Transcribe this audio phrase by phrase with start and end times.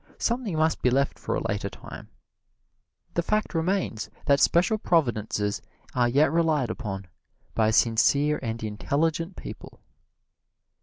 [0.17, 2.09] Something must be left for a later time:
[3.13, 5.61] the fact remains that special providences
[5.93, 7.05] are yet relied upon
[7.53, 9.79] by sincere and intelligent people.